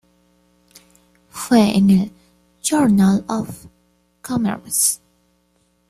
Fue 1.29 1.77
en 1.77 1.91
el 1.91 2.11
Journal 2.63 3.23
of 3.27 3.67
Commerce. 4.23 4.99